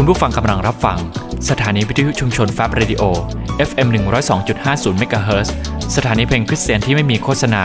[0.00, 0.98] คุณผู้ฟังกำลังรับฟัง
[1.50, 3.02] สถานีวิทยุชุมชนแฟบ Radio
[3.68, 3.88] FM
[4.44, 5.48] 102.50เมกะเฮิรต
[5.96, 7.64] สถานีเพลงคริสเตียนที่ไม่มีโฆษณา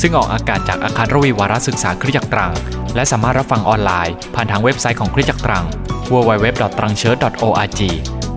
[0.00, 2.52] ซึ่งออกอากาศจากอาคารรวีวารศึกษาคริสตจักรตรัง
[2.94, 5.64] และสามารถรับฟังออนไลน์ผ่านทางเว็บไซต์ของคริสตจักรตรัง
[6.12, 7.80] www.trangchurch.org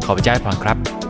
[0.05, 1.04] ขอพระเจ้าอวยพรครับ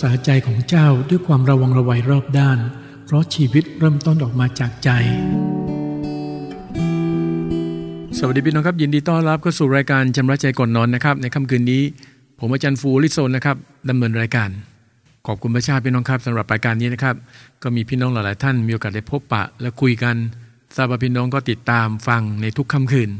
[0.00, 2.58] ษาใจของเจ้าด้วยความระวังระวัยรอบด้าน
[3.04, 4.88] เพราะชีวิตเริ่มต้นออกมาจากใจ
[8.18, 11.82] สวัสดีพี่น้องครับ ยินดีต้อนรับเข้าสู่รายการชำระใจก่อนนอนนะครับ ในค่ำคืนนี้
[12.40, 13.56] ผมอาจารย์ฟูลิโซนนะครับ
[13.88, 14.50] ดำเนินรายการ
[15.26, 17.14] ขอบคุณพระเจ้าพี่น้องครับสำหรับรายการนี้นะครับ
[17.62, 20.16] ก็มีพี่น้องหลายๆท่านมีโอกาสได้พบปะ และคุยกัน
[20.76, 23.10] ทราบว่าพี่น้องก็ติดตามฟังในทุกค่ำคืน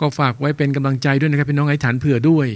[0.00, 2.48] ก็ฝากไว้เป็นกำลังใจด้วยนะครับพี่น้องไอ้ฐานเผื่อด้วย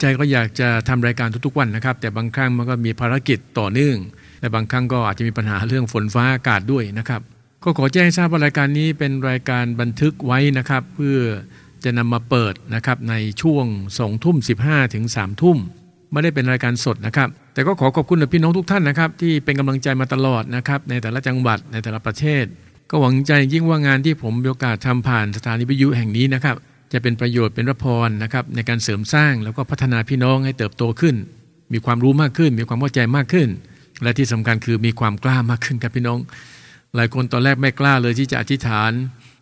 [0.00, 3.96] ใจก็อยากจะทำรายการทุกๆวันนะครับ แต่บางครั้งมันก็มีภารกิจต่อเนื่อง
[4.40, 7.20] และบางครั้งก็อาจจะมีปัญหาเรื่องฝนฟ้าอากาศด้วยนะครับ
[7.64, 11.18] ก็ขอแจ้งทราบว่ารายการนี้เป็นรายการบันทึกไว้นะครับ เพื่อ
[11.84, 13.64] จะนำมาเปิดนะครับในช่วง
[13.98, 14.54] สองทุ่มสิ
[14.94, 15.58] ถึงสามทุ่ม
[16.12, 22.44] ไม่ได้เป็นรายการสดนะครับ แต่ก็ขอขอบคุณพี่น้องทุกท่านนะครับ ที่เป็นกำลังใจมาตลอดนะครับในแต่ละจังหวัดในแต่ละประเทศ
[22.90, 26.56] ก็หวังใจยิ่งว่างานที่ผมมีโอกาสทำผ่านสถานีวิทยุแห่งนี้นะครับ
[26.92, 31.16] จะเป็นประโยชน์เป็นรพรนะครับในการเสริมสร้างแล้วก็พัฒนาพี่น้องให้เติบโตขึ้น
[31.72, 33.48] มีความรู้มากขึ้น มีความเข้าใจมากขึ้น
[34.02, 36.18] และที่สำคัญคือมีความกล้ามากขึ้นครับพี่น้อง
[36.94, 38.92] หลายคนตอนแรกไม่กล้าเลยที่จะอธิษฐาน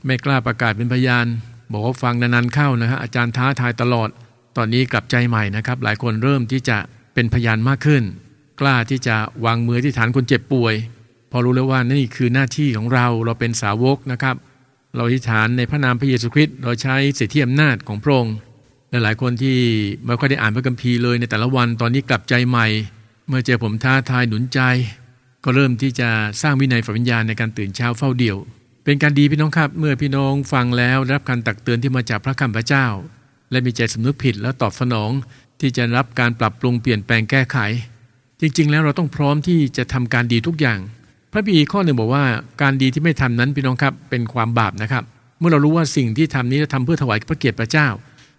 [0.07, 1.27] ไม่กล้าประกาศเป็นพยาน
[1.73, 4.09] บอกว่าฟังนานๆเข้านะฮะอาจารย์ท้าทายตลอด
[4.57, 6.79] ตอนนี้กลับใจใหม่นะครับ หลายคนเริ่มที่จะ
[7.15, 8.03] เป็นพยานมากขึ้น
[8.61, 10.75] กล้าที่จะวางมือที่ฐานคนเจ็บป่วย
[11.31, 14.37] พอรู้แล้วว่านี่คือหน้าที่ของเราเราเป็นสาวกนะครับ
[14.97, 18.37] เราอธิษฐานในพระนามพระเยซูคริสต์เราใช้สิทธิอำนาจของพระองค์
[18.91, 19.59] และหลายคนที่
[20.07, 22.67] ไม่ค่อยได้อ่านพระคัมภีร์เลยในแต่ละวันตอนนี้กลับใจใหม่
[23.29, 24.61] เมื่อเจอผมท้าทายหนุนใจ
[25.45, 26.09] ก็เริ่มที่จะ
[26.43, 28.37] สร้างวินัยฝันวิญญาณในการตื่นเช้าเฝ้าเดี่ยว
[28.85, 32.87] เป็นการดีพี่น้องครับ เมื่อพี่น้องฟังแล้วรับการตักเตือนที่มาจากพระคำพระเจ้า
[33.51, 35.11] และมีใจสำนึกผิดแล้วตอบสนอง
[35.61, 37.59] ที่จะรับการปรับปรุงเปลี่ยนแปลงแก้ไข
[38.41, 40.79] จริงๆ แล้วเราต้องพร้อมที่จะทำการดีทุกอย่าง
[41.37, 42.25] ระบีข้อหนึ่งบอกว่า
[42.63, 45.03] การดีที่ไม่ทำนั้นพี่น้องครับเป็นความบาปนะครับ
[45.39, 47.89] เมื่อเรารู้ว่าสิ่งที่ทำนี้จะทำเพื่อถวายพระเกียรติพระเจ้า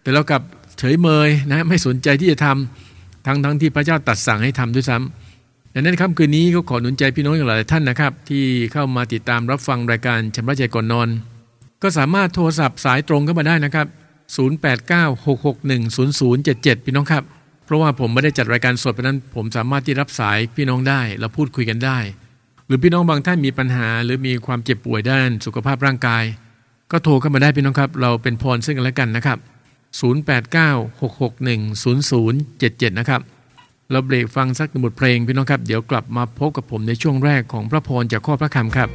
[0.02, 0.42] แต่เรากับ
[0.78, 11.10] เฉยเมยนะไม่สนใจที่จะทำทั้งทั้งที่พระเจ้าตัดสั่งให้ทำด้วยซ้ำดังนั้นค่ำคืนนี้ก็ขอหนุนใจพี่น้องอย่างหลายท่านนะครับ ที่เข้ามาติดตามรับฟังรายการชำระใจก่อนนอน
[11.84, 13.88] ก็สามารถโทรศัพท์สายตรงเข้ามาได้นะครับ
[14.36, 17.24] 0896610077 พี่น้องครับ
[17.66, 21.98] เพราะว่าผมไม่ได้จัดรายการสดเพราะนั้นผมสามารถที่รับสายพี่น้องได้ เราพูดคุยกันได้
[22.68, 26.24] หรือพี่น้องบางท่านมีปัญหา หรือมีความเจ็บป่วยด้านสุขภาพร่างกาย
[26.92, 29.38] ก็โทรเข้ามาได้พี่น้องครับ เราเป็นพรซึ่งกันและกันนะครับ
[30.00, 33.22] 0896610077 นะครับ
[33.92, 38.90] เราเบรกฟังสักหนึ่งบทเพลงพี่น้องครับ เดี๋ยวกลับมาพบกับผมในช่วงแรกของพระพรจากข้อพระคำครับ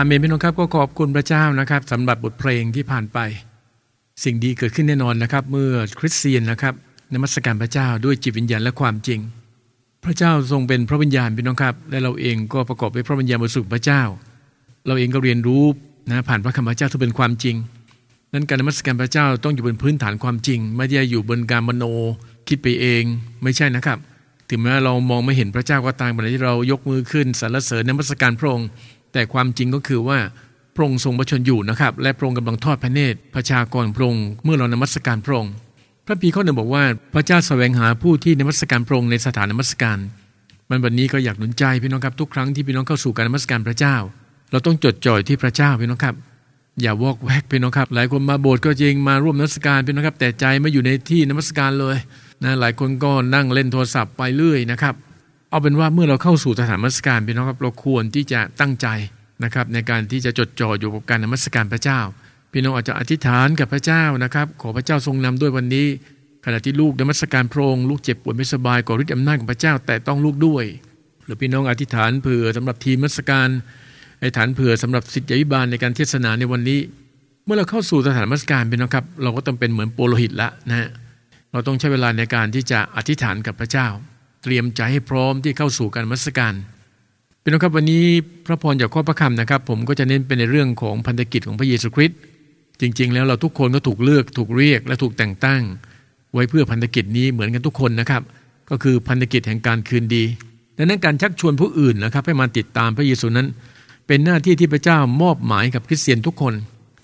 [0.00, 3.18] อาเมนพี่น้องครับก็ขอบคุณพระเจ้านะครับสำหรับบทเพลงที่ผ่านไป
[4.24, 6.74] สิ่งดีเกิดขึ้นแน่นอนนะครับ เมื่อคริสเตียนนะครับ
[7.14, 9.20] นมัสการพระเจ้าด้วยจิตวิญญาณและความจริง
[10.04, 14.02] พระเจ้าทรงเป็นพระวิญญาณพี่น้องครับ และเราเองก็ประกอบด้วยพระวิญญาณบริสุทธิ์พระเจ้า
[14.86, 15.64] เราเองก็เรียนรู้
[16.08, 17.56] นะผ่านพระคำพระเจ้าที่เป็นความจริง
[18.32, 21.84] นั้นการนมัสการพระเจ้าต้องอยู่บนพื้นฐานความจริง ไม่ได้อยู่บนการมโน
[22.48, 23.02] คิดไปเอง
[23.42, 23.98] ไม่ใช่นะครับ
[24.48, 28.68] ถึงแม้เรามองไม่เห็นพระเจ้าก็ตามขณะที่เรายกมือขึ้นสรรเสริญนมัสการพระองค์
[29.18, 30.18] แต่ความจริงก็คือว่า
[30.74, 35.52] พระองค์ทรงประชนอยู่นะครับ และพระองค์กำลังทอดพระเนตรประชากรพระองค์เมื่อเรานมัสการพระองค์
[36.06, 36.84] พระปีข้อหนึ่งบอกว่า
[37.14, 39.98] พระเจ้าแสวงหาผู้ที่นมัสการพระองค์ในสถานนมัสการ
[40.70, 43.96] มันวันนี้ก็อยากหนุนใจพี่น้องครับทุกครั้งที่พี่น้องเข้าสู่การนมัสการพระเจ้า
[44.50, 46.14] เราต้องจดจ่อยที่พระเจ้าพี่น้องครับ
[46.80, 51.96] อย่าวอกแวกพี่น้องครับ หลายคนมาโบสถ์ก็จริงมาร่วมนมัสการพี่น้องครับ แต่ใจไม่อยู่ในที่นมัสการเลย
[52.44, 54.94] นะหลายคนก็นั่งเล่นโทรศัพท์ไปเรื่อยนะครับ
[55.50, 58.86] เอาเป็นว่าเมื่อเราเข้าสู่สถานมัสการพี่น้องครับเราควรที่จะตั้งใจ
[59.44, 62.00] นะครับ ในการที่จะจดจ่ออยู่กับการนมัสการพระเจ้า
[62.52, 65.86] พี่น้องอาจจะอธิษฐานกับพระเจ้านะครับ ขอพระเจ้าทรงนำด้วยวันนี้
[66.44, 70.64] ขณะที่ลูกนมัสการพระองค์ลูกเจ็บป่วดไม่สบายก่อฤทธิ์อำนาจของพระเจ้าแต่ต้องลูกด้วย
[71.24, 73.48] หรือพี่น้องอธิษฐานเผื่อสำหรับทีมมัสการ
[74.20, 76.80] อธิษฐานเผื่อสำหรับสิทธิวิบาลในการเทศนาในวันนี้
[77.44, 80.88] เมื่อเราเข้าสู่สถานมัสการพี่น้องครับ เราก็ต้องเป็นเหมือนโปโลหิตละนะฮะ
[81.52, 83.88] เราต้องใช้เวลาในการที่จะอธิษฐานกับพระเจ้า
[84.48, 86.54] ตรียมใจให้พร้อมที่เข้าสู่การมัสการ
[87.42, 88.04] พี่น้องครับวันนี้
[88.46, 92.18] พระพรจากข้อพระคำนะครับ ผมก็จะเน้นเป็นในเรื่องของพันธกิจของพระเยซูคริสต์
[92.80, 95.62] จริง ๆ แล้วเราทุกคนก็ถูกเลือกถูกเรียกและถูกแต่งตั้ง
[96.32, 98.22] ไว้เพื่อพันธกิจนี้เหมือนกันทุกคนนะครับ
[98.70, 100.24] ก็คือพันธกิจแห่งการคืนดี
[100.76, 103.46] ดังนั้นการชักชวนผู้อื่นนะครับ ให้มาติดตามพระเยซูนั้น
[104.06, 106.54] เป็นหน้าที่ที่พระเจ้ามอบหมายกับคริสเตียนทุกคน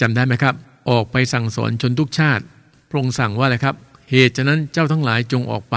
[0.01, 0.55] จำได้ไหมครับ
[0.91, 2.45] ออกไปสั่งสอนชนทุกชาติ
[2.91, 3.75] พระองค์สั่งว่าอะไรครับ
[4.11, 5.77] เหตุฉะนั้นเจ้าทั้งหลายจงออกไป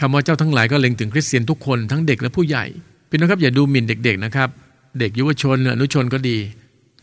[0.00, 2.64] คำว่าเจ้าทั้งหลายก็เล็งถึงคริสเตียนทุกคนทั้งเด็กและผู้ใหญ่
[3.08, 4.48] พี่น้องครับอย่าดูหมิ่นเด็ก ๆนะครับ
[4.98, 6.36] เด็กยุวชนอนุชนก็ดี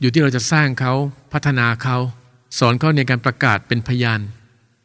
[0.02, 0.94] อยู่ที่เราจะสร้างเขา
[1.34, 1.98] พัฒนาเขา
[2.60, 4.20] สอนเขาในการประกาศเป็นพยาน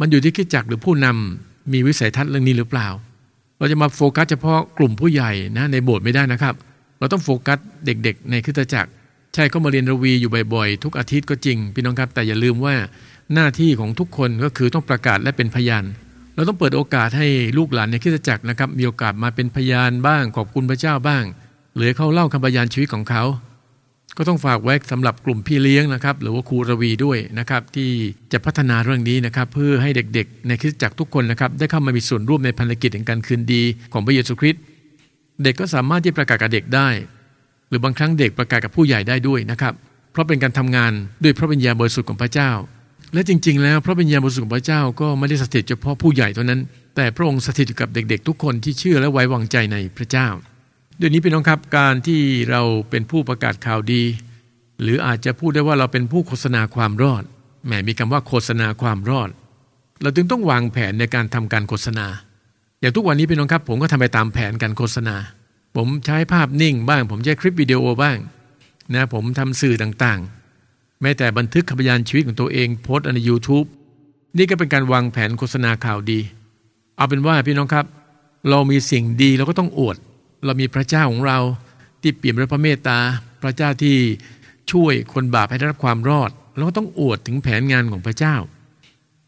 [0.00, 2.88] มันอยู่ที่คิดจักหรือผู้นำมีวิสัยทัศน์เรื่องนี้หรือเปล่า
[3.58, 6.54] เราจะมาโฟกัสเฉพาะกลุ่มผู้ใหญ่นะในโบสถ์ไม่ได้นะครับ
[6.98, 8.90] เราต้องโฟกัสเด็กๆ ในคริสตจักร
[9.34, 12.74] ใช่เขามาเรียนระวีอยู่บ่อยๆ ทุกอาทิตย์ก็จริงพี่น้องครับแต่อย่าลืมว่า
[13.34, 15.84] หน้าที่ของทุกคนก็คือต้องประกาศและเป็นพยาน
[16.38, 17.28] เราต้องเปิดโอกาสให้
[17.58, 21.24] ลูกหลานในคริสตจักรนะครับ มีโอกาสมาเป็นพยานบ้าง ขอบคุณพระเจ้าบ้าง
[21.76, 23.22] หรือเขาเล่าคำพยานชีวิตของเขา
[24.16, 27.90] ก็ต้องฝากไว้สำหรับกลุ่มพี่เลี้ยงนะครับ หรือว่าครูระวีด้วยนะครับ ที่
[28.32, 34.62] จะพัฒนาเรื่องนี้นะครับ เพื่อให้เด็กๆ ในคริสตจักรทุกคนนะครับ ได้เข้ามามีส่วนร่วมในภารกิจแห่งการคืนดีของพระเยซูคริสต์
[35.42, 36.88] เด็กก็สามารถที่ประกาศกับเด็กได้
[37.68, 39.74] หรือบางครั้งเด็กประกาศกับผู้ใหญ่ได้ด้วยนะครับ
[40.12, 40.92] เพราะเป็นการทำงาน
[41.22, 42.50] ด้วยพระวิญญาณบริสุทธิ์ของพระเจ้า
[43.14, 46.60] และจริง ๆ แล้ว พระวิญญาณบริสุทธิ์ของพระเจ้าก็ไม่ได้สถิตเฉพาะผู้ใหญ่เท่านั้น
[46.96, 50.28] แต่พระองค์สถิตอยู่กับเด็ก ๆ ทุกคนที่เชื่อและไว้วางใจในพระเจ้า
[51.00, 54.02] ด้วยนี้เป็นน้องครับการที่เราเป็นผู้ประกาศข่าวดี
[54.82, 57.22] หรืออาจจะพูดได้ว่าเราเป็นผู้โฆษณาความรอด
[57.66, 59.30] แหมมีคำว่าโฆษณาความรอด
[60.02, 62.06] เราจึงต้องวางแผนในการทำการโฆษณา
[62.80, 65.16] อย่างทุกวันนี้เป็นน้องครับ ผมก็ทำไปตามแผนการโฆษณา
[65.76, 68.16] ผมใช้ภาพนิ่งบ้าง ผมใช้คลิปวิดีโอบ้าง
[68.94, 70.37] นะผมทำสื่อต่างๆ
[71.02, 73.66] แม้แต่บันทึกขบยานชีวิตของตัวเองโพสต์ใน YouTube
[74.36, 76.20] นี่ก็เป็นการวางแผนโฆษณาข่าวดี
[76.96, 77.86] เอาเป็นว่าพี่น้องครับ
[78.50, 79.96] เรามีสิ่งดีเราก็ต้องอวด
[80.44, 81.38] เรามีพระเจ้าของเรา
[82.02, 82.98] ที่เปี่ยมด้วยพระเมตตา
[83.42, 83.96] พระเจ้าที่
[84.72, 88.36] ช่วยคนบาปให้ได้รับความรอด เราก็ต้องอวดถึงแผนงานของพระเจ้า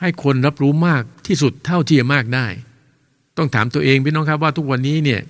[0.00, 2.46] ให้คนรับรู้มากที่สุดเท่าที่จะมากได้
[3.36, 5.20] ต้องถามตัวเองพี่น้องครับว่าทุกวันนี้เนี่ย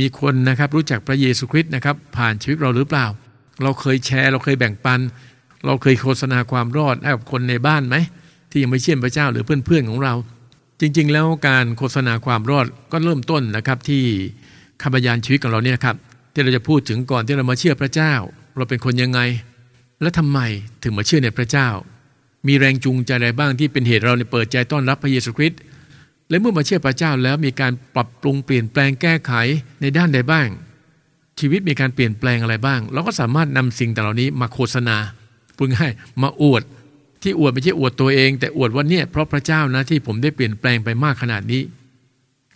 [0.00, 3.06] มีคนนะครับรู้จักพระเยซูคริสต์นะครับผ่านชีวิตเราหรือเปล่า
[3.62, 5.00] เราเคยแชร์เราเคยแบ่งปัน
[5.66, 7.96] เราเคยโฆษณาความรอดให้กับคนในบ้านไหม
[8.50, 10.14] ที่ยังไม่เชื่อพระเจ้าหรือเพื่อนๆของเรา
[10.80, 14.02] จริง ๆ แล้วการโฆษณาความรอดก็เริ่มต้นนะครับที่
[14.82, 15.96] คำพยานชีวิตของเราเนี่ยครับ
[16.32, 18.12] ที่เราจะพูดถึงก่อนที่เรามาเชื่อพระเจ้า
[18.56, 19.20] เราเป็นคนยังไง
[20.00, 20.38] และทำไม
[20.82, 21.68] ถึงมาเชื่อในพระเจ้า
[22.46, 25.60] มีแรงจูงใจอะไรบ้างที่เป็นเหตุเราเนี่ยเปิดใจต้อนรับพระเยซูคริสต์
[26.28, 29.32] และเมื่อมาเชื่อพระเจ้าแล้วมีการปรับปรุงเปลี่ยนแปลงแก้ไข
[29.80, 30.48] ในด้านใดบ้าง
[31.40, 34.96] ชีวิตมีการเปลี่ยนแปลงอะไรบ้าง เราก็สามารถนำสิ่งต่างเหล่านี้มาโฆษณา
[35.56, 35.92] พูดง่าย
[36.22, 36.62] มาอวด
[37.22, 41.62] ที่อวดไม่ใช่อวดตัวเอง แต่อวดว่าเนี่ยเพราะพระเจ้านะที่ผมได้เปลี่ยนแปลงไปมากขนาดนี้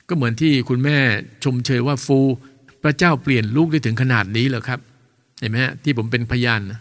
[0.08, 0.96] ก็เหมือนที่คุณแม่
[1.44, 2.18] ชมเชยว่าฟู
[2.82, 4.80] พระเจ้าเปลี่ยนลูกได้ถึงขนาดนี้เหรอครับ
[5.40, 6.78] เห็นไหมฮะที่ผมเป็นพยานนะ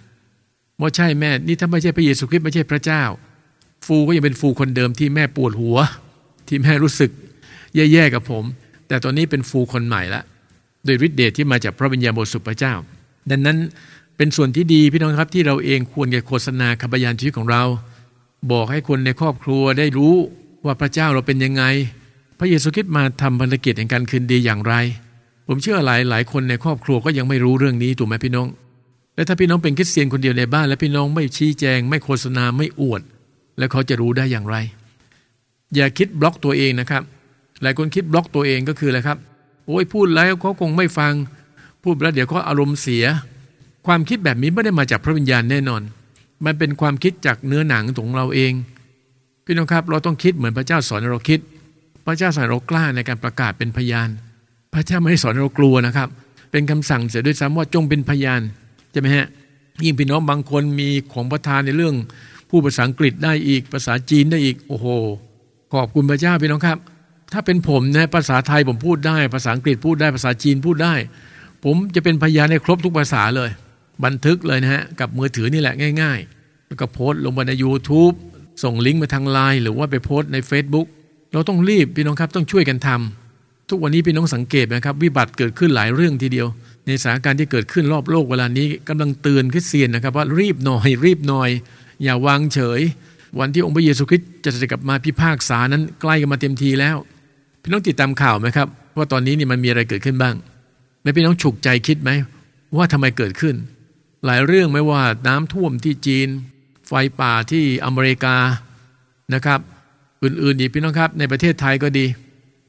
[0.82, 3.04] ว่าใช่แม่นี่ถ้าไม่ใช่พระเยซูคริสต์ไม่ใช่พระเจ้า
[3.86, 5.78] ฟูก็ยังเป็นฟูคนเดิมที่แม่ปวดหัว
[6.48, 7.12] ที่แม่รู้สึก
[7.76, 8.44] แย่ๆกับผม
[8.88, 10.22] แต่ตอนนี้เป็นฟูคนใหม่ละ
[10.86, 12.74] โดยฤทธิ์เดชที่มาจากพระวิญญาณบริสุทธิ์พระเจ้า
[13.30, 13.58] ดังนั้น
[14.18, 17.64] เป็นส่วนที่ดีพี่น้องครับที่เราเองควรจะโฆษณาคำพยานชีวิตของเรา
[18.52, 20.16] บอกให้คนในครอบครัวได้รู้
[20.66, 21.64] ว่าพระเจ้าเราเป็นยังไง
[22.40, 24.74] พระเยซูคริสต์มาทำภารกิจแห่งการคืนดีอย่างไร
[25.48, 28.48] ผมเชื่อหลายหลายคนในครอบครัวก็ยังไม่รู้เรื่องนี้ถูกไหมพี่น้อง
[29.16, 33.02] และถ้าพี่น้องเป็นคริสเตียนคนเดียวในบ้าน และพี่น้องไม่ชี้แจง ไม่โฆษณาไม่อวด
[33.58, 34.56] แล้วเขาจะรู้ได้อย่างไร
[35.76, 37.04] อย่าคิดบล็อกตัวเองนะครับ
[37.62, 39.18] หลายคนคิดบล็อกตัวเองก็คืออะไรครับ
[39.68, 41.14] โอ้ยพูดแล้วเขาคงไม่ฟัง
[41.84, 43.06] พูดแล้วเดี๋ยวเขาอารมณ์เสีย
[43.86, 45.82] ความคิดแบบนี้ไม่ได้มาจากพระวิญญาณแน่นอน
[46.46, 48.54] มันเป็นความคิดจากเนื้อหนังของเราเอง
[49.46, 51.40] พี่น้องครับ เราต้องคิดเหมือนพระเจ้าสอนเราคิด
[52.06, 54.10] พระเจ้าสอนเรากล้าในการประกาศเป็นพยาน
[54.74, 56.10] พระเจ้าไม่ได้สอนเรากลัวนะครับ
[56.52, 58.42] เป็นคำสั่งเสียด้วยซ้ำว่าจงเป็นพยาน
[58.92, 59.28] ใช่ไหมฮะ
[59.84, 61.96] ยิ่งพี่น้องบางคนมีของประทานในเรื่อง
[62.50, 64.86] ผู้ภาษาอังกฤษได้อีกภาษาจีนได้อีกโอ้โห
[65.74, 66.78] ขอบคุณพระเจ้าพี่น้องครับ
[67.34, 70.94] ถ้าเป็นผมนะภาษาไทยผมพูดได้ ภาษาอังกฤษพูดได้ภาษาจีนพูดได้
[71.64, 73.50] ผมจะเป็นพยานในครบทุกภาษาเลย
[74.04, 78.16] บันทึกเลยนะฮะกับมือถือนี่แหละง่าย ๆ แล้วก็โพสต์ลงไปใน YouTube
[78.64, 80.88] ส่งลิงก์มาทางไลน์หรือว่าไปโพสต์ใน Facebook
[81.34, 86.48] เราต้องรีบพี่น้องครับต้องช่วยกันทำทุกวันนี้พี่น้องสังเกตนะครับ วิบัติเกิดขึ้นหลายเรื่องทีเดียว
[86.88, 91.50] ในสถานการณ์ที่เกิดขึ้นรอบโลกเวลานี้กำลังเตือนคริสเตียนนะครับ ว่ารีบหน่อยรีบหน่อย
[92.04, 92.82] อย่าวางเฉย
[93.40, 96.98] วันที่องค์พระเยซูคริสต์จะเสด็จกลับมาพิพากษานั้นใกล้กันมาเต็มทีแล้ว
[97.62, 100.36] พี่น้องติดตามข่าวไหมครับว่าตอนนี้นี่มันมีอะไรเกิดขึ้นบ้าง
[101.04, 102.12] และพี่น้องฉุกใจคิดไหม
[102.78, 103.56] ว่าทำไมเกิดขึ้น
[104.26, 106.28] หลายเรื่องไม่ว่าน้ำท่วมที่จีน
[106.88, 108.36] ไฟป่าที่อเมริกา
[109.34, 109.60] นะครับ
[110.24, 112.06] อื่นๆอีกพี่น้องครับ ในประเทศไทยก็ดี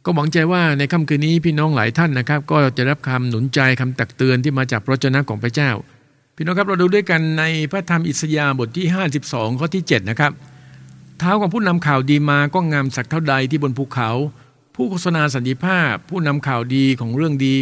[0.05, 5.71] ก็หวังใจว่าในค่ำคืนนี้พี่น้องหลายท่านนะครับ ก็จะรับคำหนุนใจคำตักเตือนที่มาจากพระเจ้าของพระเจ้า
[6.37, 8.87] พี่น้องครับเราดูด้วยกันในพระธรรมอิสยาห์บทที่
[9.23, 10.33] 52 ข้อที่ 7 นะครับ
[11.19, 14.11] เท้าของผู้นำข่าวดีมาก็งามสักเท่าใดที่บนภูเขา
[14.75, 17.57] ผู้โฆษณาสันติภาพ ผู้นำข่าวดีของเรื่องดี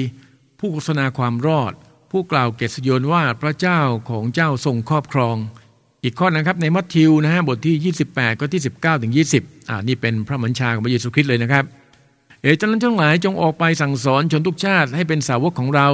[0.59, 1.73] ผู้โฆษณาความรอด
[2.17, 5.37] ผู้กล่าวเกศยนว่าพระเจ้าของเจ้าทรงครอบครอง
[6.05, 11.65] อีกข้อนะครับในมัทธิวนะฮะบทที่ 28ข้อที่ 19ถึง20อ่านี่เป็นพระมัญชาของพระเยซูคริสต์เลยนะครับ
[12.43, 15.89] เอ๋จ้านั้นทั้งหลายจงออกไปสั่งสอนชนทุกชาติให้เป็นสาวกของเรา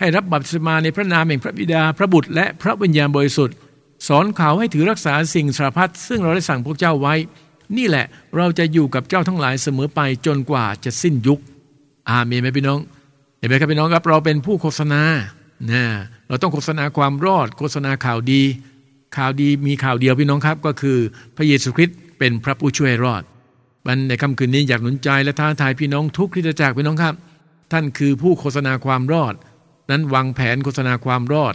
[0.00, 3.56] ให้รับบัพติศมาในพระนามแห่งพระบิดาพระบุตร และพระวิญญาณบริสุทธิ์
[4.08, 7.14] สอนเขาให้ถือรักษาสิ่งสารพัดซึ่งเราได้สั่งพวกเจ้าไว้
[7.76, 11.40] นี่แหละเราจะอยู่กับเจ้าทั้งหลายเสมอไปจนกว่าจะสิ้นยุค
[12.10, 12.80] อาเมนไหมพี่น้อง
[13.38, 15.02] เห็นไหมครับพี่น้องครับเราเป็นผู้โฆษณา
[15.70, 15.84] นะ
[16.28, 18.42] เราต้องโฆษณาความรอด โฆษณาข่าวดี
[19.16, 20.98] ข่าวดีมีข่าวเดียวพี่น้องครับ ก็คือ
[21.36, 23.22] พระเยซูคริสต์เป็นพระผู้ช่วยรอด
[23.86, 27.14] วันในค่ำคืนนี้อยากหนุนใจและท้าทายพี่น้องทุกคริสตจักรพี่น้องครับ
[27.72, 29.34] ท่านคือผู้โฆษณาความรอด
[29.90, 31.54] นั้นวางแผนโฆษณาความรอด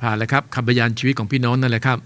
[0.00, 1.98] ผ่านแล้วครับคำพยานชีวิตของพี่น้องนั่นแหละครับ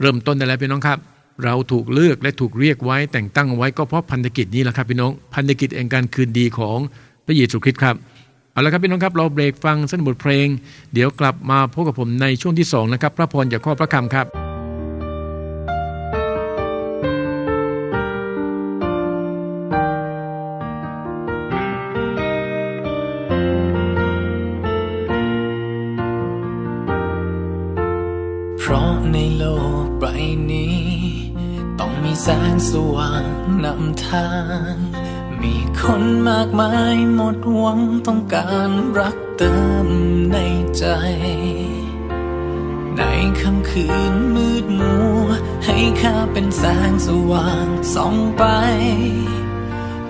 [0.00, 0.98] เริ่มต้นได้แล้วพี่น้องครับ
[1.44, 6.78] เราถูกเลือกและถูกเรียกไว้แต่งตั้งไว้ก็เพราะพันธกิจนี้แหละครับพี่น้องพันธกิจแห่งการคืนดีของ
[7.26, 7.96] พระเยซูคริสต์ครับ
[8.52, 10.48] เอาละครับพี่น้องครับเราเบรกฟังสั้นบทเพลง
[10.92, 14.26] เดี๋ยวกลับมาพบกับผมในช่วงที่สองนะครับพระพรจากข้อพระคำครับ
[28.58, 29.44] เพราะในโล
[29.84, 30.04] กใบ
[30.50, 30.78] นี้
[31.80, 33.24] ต้องมีแสงสว่าง
[33.64, 34.26] นำทา
[34.74, 34.89] ง
[35.42, 39.86] มีคนมากมายหมดหวังต้องการรักเติม
[40.32, 40.38] ใน
[40.78, 40.84] ใจ
[42.96, 43.02] ใน
[43.40, 45.26] ค่ำคืนมืดมัว
[45.66, 48.44] ให้ข้าเป็นแสงสว่างส่องไป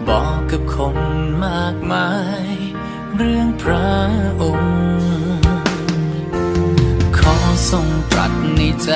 [0.09, 0.99] บอกกับคน
[1.47, 2.11] มากมา
[2.45, 2.51] ย
[3.17, 3.91] เรื่องพระ
[4.43, 4.79] องค์
[7.19, 7.37] ขอ
[7.71, 8.91] ทรงตรัสในใจ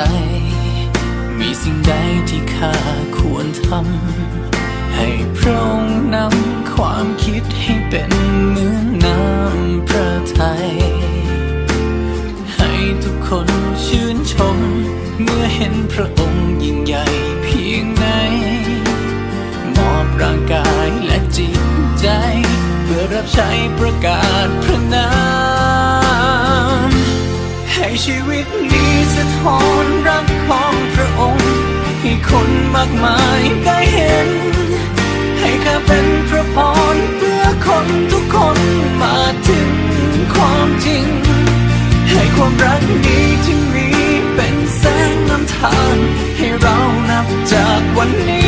[1.39, 1.93] มีสิ่งใด
[2.29, 2.75] ที่ข้า
[3.19, 4.24] ควรทำ
[4.97, 8.11] ให้พระองค์นำความคิดให้เป็น
[8.49, 10.69] เหมือนน้ำพระทัย
[12.57, 12.73] ให้
[13.05, 13.49] ทุกคน
[13.87, 14.59] ชื่นชม
[15.23, 17.05] เมื่อเห็นพระองค์ยิ่งใหญ่
[17.43, 18.07] เพียงไหน
[19.77, 21.61] มอบร่างกายและจิต
[22.01, 22.09] ใจ
[22.85, 25.11] เพื่อรับใช้ประกาศพระนา
[26.87, 26.91] ม
[27.75, 31.51] ให้ชีวิตนี้สะท้อนรักของพระองค์
[32.01, 34.29] ให้คนมากมายได้เห็น
[35.45, 36.57] ให้ข้าเป็นพระพ
[36.95, 38.59] รเพื่อคนทุกคน
[39.03, 39.17] มา
[39.49, 39.71] ถึง
[40.35, 41.07] ความจริง
[42.11, 43.89] ให้ความรักนี้ที่มี
[44.35, 45.95] เป็นแสงนำทาง
[46.37, 46.77] ให้เรา
[47.11, 48.44] นับจากวันนี้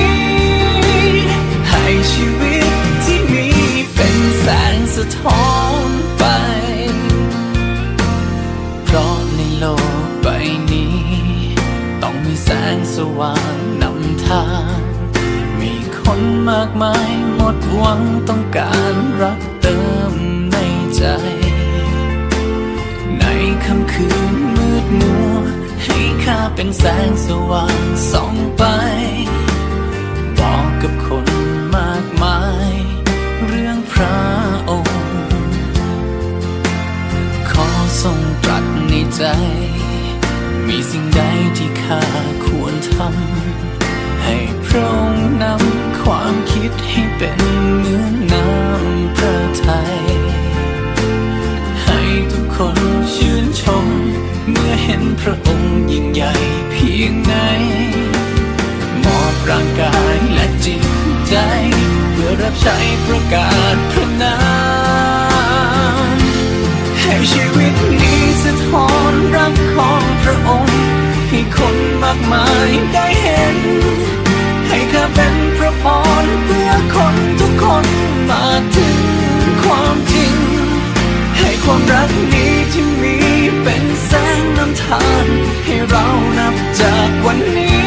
[82.09, 83.17] กนี้ที่มี
[83.63, 85.27] เป็นแสงนำทาง
[85.65, 86.07] ให้เรา
[86.39, 87.87] นับจากวันนี้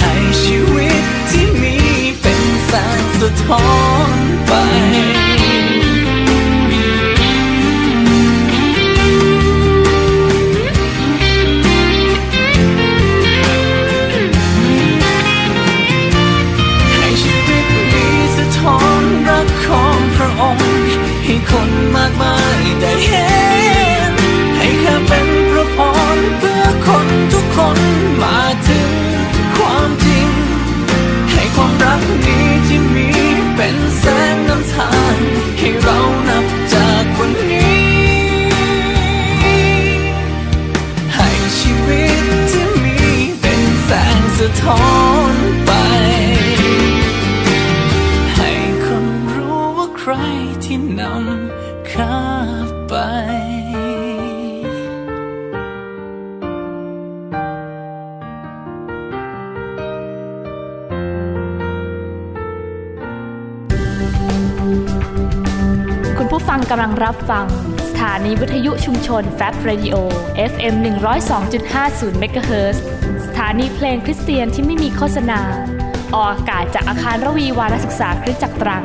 [0.00, 1.76] ให้ชีวิตที่มี
[2.20, 3.66] เป็นแสงสะท้อ
[4.14, 4.52] นไป
[67.04, 67.46] รับฟัง
[67.88, 69.96] สถานีวิทยุชุมชนแฟบเรดิโอ
[70.52, 70.74] FM
[71.46, 72.76] 102.50เมกะเฮิรต
[73.26, 75.40] สถานีเพลงคริสเตียนที่ไม่มีโฆษณา
[76.14, 78.84] ออกอากาศจากอาคารระวีวารศึกษาคริสตจักรตรัง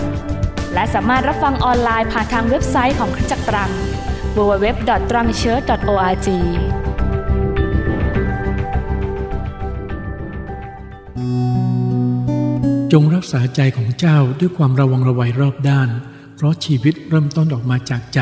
[0.73, 3.69] และสามารถรับฟังออนไลน์ผ่านทางเว็บไซต์ของคริสตจักรตรัง
[4.35, 6.27] www.trangchurch.org
[12.93, 15.89] จงรักษาใจของเจ้าด้วยความระวังระไวรอบด้าน
[16.43, 18.19] ราะชีวิตเริ่มต้นออกมาจากใจ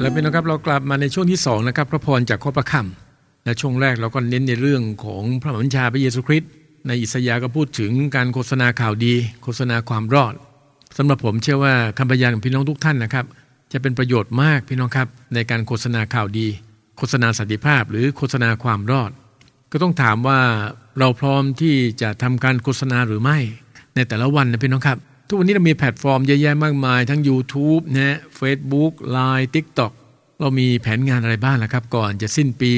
[0.00, 6.50] แล้วเป็นนะครับเรากลับมาในช่วงที่2นะครับพระพรจากข้อประคำและช่วงแรกเราก็เน้นในเรื่องของพระบัญชาพระเยซูคริสต์
[6.86, 10.34] ในอิสยาห์ก็พูดถึงการโฆษณาข่าวดี โฆษณาความรอด
[10.96, 13.26] สำหรับผมเชื่อว่าคำพยานของพี่น้องทุกท่านนะครับ
[13.72, 16.46] จะเป็นประโยชน์มากพี่น้องครับในการโฆษณาข่าวดี
[16.96, 19.10] โฆษณาสันติภาพ หรือโฆษณาความรอด
[19.72, 20.40] ก็ต้องถามว่า
[20.98, 23.38] เราพร้อมที่จะทำการโฆษณาหรือไม่
[23.98, 29.92] ในแต่ละวันนะพี่น้องครับ ทุกวันนี้เรามีแพลตฟอร์มเยอะแยะมากมาย ทั้ง YouTube นะ Facebook Line TikTok
[30.40, 32.70] เรามีแผนงานอะไรบ้างล่ะครับ ก่อนจะสิ้นปี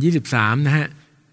[0.00, 0.86] 2023 นะฮะ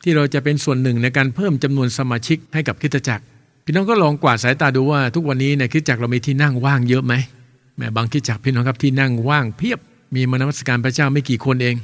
[0.04, 3.24] ที่เราจะเป็นส่วนหนึ่งในการเพิ่มจำนวนสมาชิกให้กับคิตจักร
[3.66, 7.14] พี่น้องก็ลองกวาดสายตาดูว่า ทุกวันนี้ในคิตจักรเรามีที่นั่งว่างเยอะไหม
[7.78, 9.80] แม้บางคิตจักรพี่น้องครับที่นั่งว่างเพียบ
[10.16, 11.76] มีมนมัสการพระเจ้าไม่กี่คนเอง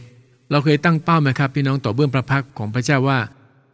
[0.52, 3.20] เราเคยตั้งเป้าไหมครับ พี่น้องต่อเบื้องพระพักของพระเจ้าว่า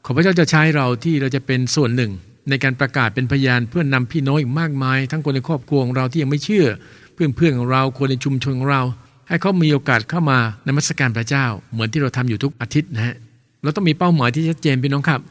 [0.05, 2.11] ขอพระเจ้าจะใช้เราที่เราจะเป็นส่วนหนึ่ง
[2.49, 6.67] ในการประกาศเป็นพยานเพื่อนนำพี่น้องอีกมากมาย ทั้งคนในครอบครัวของเราที่ยังไม่เชื่อ
[7.13, 8.81] เพื่อนเพื่อนของเราคนในชุมชนของเรา
[9.27, 13.15] ให้เขามีโอกาสเข้ามาในมัสการพระเจ้า เหมือนที่เราทำอยู่ทุกอาทิตย์นะฮะ
[13.63, 15.21] เราต้องมีเป้าหมายที่ชัดเจนพี่น้องครับ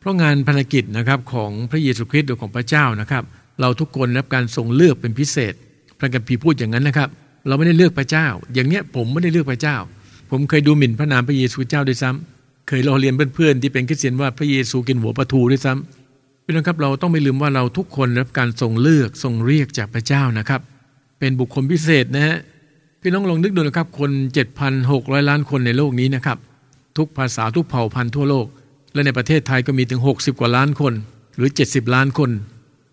[0.00, 3.24] เพราะงานภารกิจนะครับของพระเยซูคริสต์หรือของพระเจ้านะครับ
[3.60, 5.54] เราทุกคนรับการทรงเลือกเป็นพิเศษ
[5.98, 7.08] พระกัมภีพูดอย่างนั้นนะครับ
[7.46, 9.76] เราไม่ได้เลือกพระเจ้า อย่างเนี้ยผมไม่ได้เลือกพระเจ้า
[10.30, 15.97] ผมเคยดูหมิ่นพระนามพระเยซูเจ้าด้วยซ้ำเคยล้อเลียนเพื่อนๆที่เป็นคริสเตียนว่าพระเยซูกินหัวปลาทูด้วยซ้ำ
[16.50, 20.60] พี่น้องครับเราต้องไม่ลืมว่าเราทุกคนรับการทรงเลือกทรงเรียกจากพระเจ้านะครับ
[21.18, 22.36] เป็นบุคคลพิเศษนะฮะ
[23.02, 24.10] พี่น้องลองนึกดูนะครับคน
[24.70, 26.38] 7,600 ล้านคนในโลกนี้นะครับ
[26.98, 28.46] ทุกภาษาทุกเผ่าพันธุ์ทั่วโลก
[28.94, 30.92] และในประเทศไทยก็มีถึง 60 กว่าล้านคน
[31.36, 32.30] หรือ 70 ล้านคน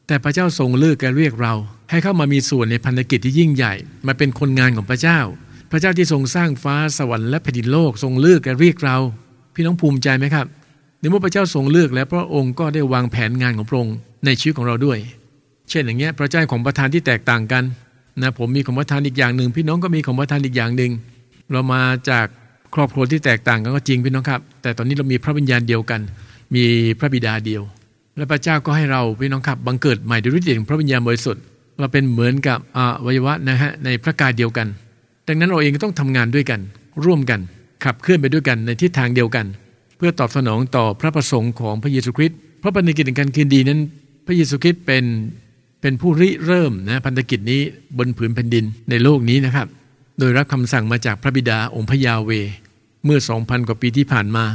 [0.07, 1.53] แต่พระเจ้าทรงเลือกแกเรียกเรา
[1.89, 3.73] ให้เข้ามามีส่วนในพันธกิจที่ยิ่งใหญ่
[4.07, 5.19] มาเป็นคนงานของพระเจ้า
[5.71, 8.97] พระเจ้าที่ทรงสร้างฟ้าสวรรค์และแผ่นดินโลกทรงเลือกแกเรียกเรา
[9.55, 10.47] พี่น้องภูมิใจไหมครับ
[11.09, 14.97] เมื่อพระเจ้าทรงเลือกแล้วพระองค์ก็ได้วางแผนงานของพระองค์ในชีวิตของเราด้วย
[15.69, 17.63] เช่นอย่างเงี้ยพระเจ้าของประทานที่แตกต่างกัน
[18.21, 20.91] นะผมมีของประทานอีกอย่างหนึ่งพี่น้องก็มีของประทานอีกอย่างหนึ่ง
[21.51, 22.25] เรามาจาก
[22.75, 26.01] ครอบครัวที่แตกต่างกันก็จริงพี่น้องครับ แต่ตอนนี้เรามีพระวิญญาณเดียวกัน
[26.55, 26.63] มี
[26.99, 27.61] พระบิดาเดียว
[28.17, 31.41] และพระเจ้าก็ให้เราพี่น้องครับบังเกิดใหม่ด้วยฤทธิ์เดชของพระวิญญาณบริสุทธิ์
[31.79, 34.67] เราเป็นเหมือนกับอวัยวะนะฮะในพระกายเดียวกัน
[35.27, 36.59] ดังนั้นเราเองก็ต้องทำงานด้วยกัน
[37.05, 37.39] ร่วมกัน
[37.83, 43.79] ขับเคลื่อนไปด้วยกันในทิศทางเดียวกันเพื่อตอบสนองต่อพระประสงค์ของพระเยซูคริสต์เพราะพันธกิจในการคืนดีนั้น
[44.25, 45.03] พระเยซูคริสต์เป็น
[45.81, 47.61] เป็นผู้ริเริ่มนะพันธกิจนี้
[47.97, 49.67] บนผืนแผ่นดินในโลกนี้นะครับ
[50.19, 52.31] โดยรับคำสั่งมาจากพระบิดาองค์พระยาเว
[53.05, 54.45] เมื่อ 2,000 กว่าปีที่ผ่านมา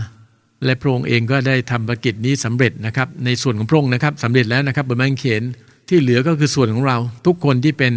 [0.65, 5.43] และพระองค์เองก็ได้ทำภารกิจนี้สำเร็จนะครับ ในส่วนของพระองค์นะครับสำเร็จแล้วนะครับบนไม้กางเขน
[5.89, 7.93] ที่เหลือก็คือส่วนของเรา ทุกคนที่เป็น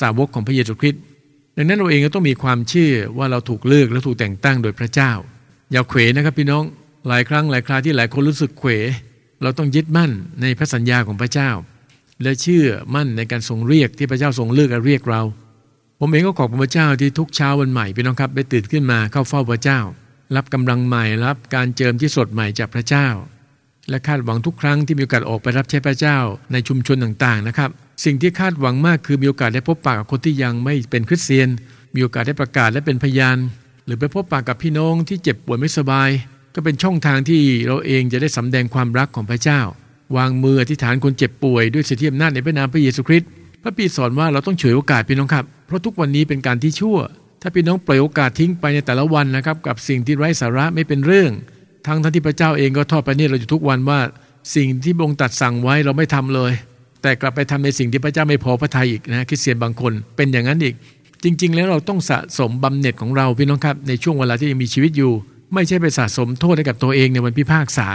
[0.00, 1.02] สาวกของพระเยซูคริสต์
[1.56, 5.12] ดังนั้นเราเองก็ต้องมีความเชื่อว่าเราถูกเลือกและถูกแต่งตั้งโดยพระเจ้า
[5.72, 6.64] อย่าเขวนะครับพี่น้อง
[7.08, 8.70] หลายครั้งหลายคราที่หลายคนรู้สึกเขว
[9.42, 10.10] เราต้องยึดมั่น
[10.42, 11.50] ในพระสัญญาของพระเจ้า
[12.22, 15.22] และเชื่อมั่นในการทรงเรียกที่พระเจ้าทรงเลือกและเรียกเรา
[16.00, 19.80] ผมเองก็ขอบคุณพระเจ้าที่ทุกเช้าวันใหม่พี่น้องครับได้ตื่นขึ้นมาเข้าเฝ้าพระเจ้า
[20.36, 23.08] รับกำลังใหม่รับการเจิมที่สดใหม่จากพระเจ้า
[23.90, 26.18] และคาดหวังทุกครั้งที่มีโอกาสออกไปรับใช้พระเจ้า
[26.52, 27.70] ในชุมชนต่างๆนะครับ
[28.04, 31.48] สิ่งที่คาดหวังมากคือมีโอกาสได้พบปะกับคนที่ยังไม่เป็นคริสเตียน
[31.94, 33.38] มีโอกาสได้ประกาศและเป็นพยาน
[33.84, 36.10] หรือไปพบปะกับพี่น้องที่เจ็บป่วยไม่สบาย
[36.56, 39.60] ก็เป็นช่องทางที่เราเองจะได้สำแดงความรักของพระเจ้า
[40.16, 43.28] วางมืออธิษฐานคนเจ็บป่วยด้วยสิทธิอำนาจในพระนามพระเยซูคริสต์
[43.62, 46.98] พระปีสอนว่าเราต้องเฉวยโอกาสพี่น้องครับ เพราะทุกวันนี้เป็นการที่ชั่ว
[47.42, 51.30] ถ้าพี่น้องปล่อยโอกาสทิ้งไปในแต่ละวันนะครับกับสิ่งที่ไร้สาระไม่เป็นเรื่อง
[51.86, 54.00] ทั้งทั้งที่พระเจ้าเองก็ทอดพระเนตรเราอยู่ทุกวันว่า
[54.56, 56.52] สิ่งที่พระองค์ตัดสั่งไว้เราไม่ทำเลย
[57.02, 60.74] แต่กลับไปทำในสิ่งที่พระเจ้าไม่พอพระทัยอีกนะคริสเตียนบางคนเป็นอย่างนั้นอีก
[61.24, 65.12] จริง ๆ แล้วเราต้องสะสมบำเหน็จของเราพี่น้องครับในช่วงเวลาที่ยังมีชีวิตอยู่
[65.54, 67.88] ไม่ใช่ไปสะสมโทษให้กับตัวเองในวันพิพากษา